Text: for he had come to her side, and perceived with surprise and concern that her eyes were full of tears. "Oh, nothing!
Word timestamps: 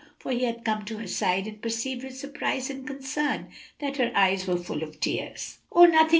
for 0.17 0.31
he 0.31 0.45
had 0.45 0.65
come 0.65 0.83
to 0.83 0.97
her 0.97 1.05
side, 1.05 1.45
and 1.45 1.61
perceived 1.61 2.03
with 2.03 2.17
surprise 2.17 2.71
and 2.71 2.87
concern 2.87 3.51
that 3.77 3.97
her 3.97 4.11
eyes 4.15 4.47
were 4.47 4.57
full 4.57 4.81
of 4.81 4.99
tears. 4.99 5.59
"Oh, 5.71 5.85
nothing! 5.85 6.09